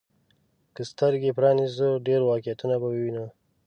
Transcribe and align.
که 0.75 0.81
سترګي 0.91 1.31
پرانيزو، 1.37 1.89
ډېر 2.07 2.21
واقعيتونه 2.29 2.75
به 2.81 2.87
ووينو. 2.91 3.25